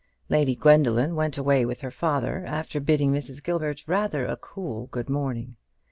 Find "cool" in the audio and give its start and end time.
4.35-4.87